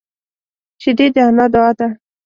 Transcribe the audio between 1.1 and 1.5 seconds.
د انا